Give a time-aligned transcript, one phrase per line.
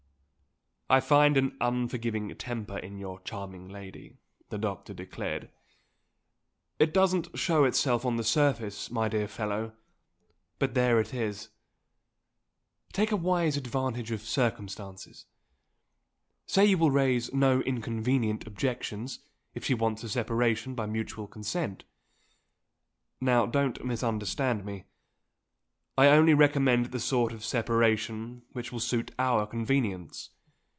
[0.89, 4.17] "I find an unforgiving temper in your charming lady,"
[4.49, 5.49] the doctor declared.
[6.79, 9.71] "It doesn't show itself on the surface, my dear fellow,
[10.59, 11.47] but there it is.
[12.91, 15.27] Take a wise advantage of circumstances
[16.45, 19.19] say you will raise no inconvenient objections,
[19.53, 21.85] if she wants a separation by mutual consent.
[23.21, 24.87] Now don't misunderstand me.
[25.97, 30.31] I only recommend the sort of separation which will suit our convenience.